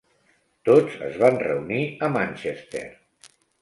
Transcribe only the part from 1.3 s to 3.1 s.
reunir a Manchester.